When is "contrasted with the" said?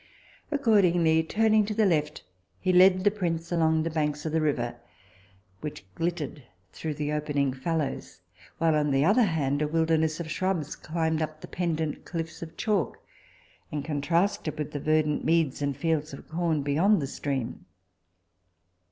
13.85-14.79